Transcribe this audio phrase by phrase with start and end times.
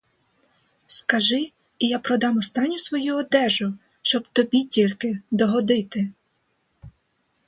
[0.93, 1.41] Скажи,
[1.79, 6.09] і я продам останню свою одежу, щоб тобі тільки догодити!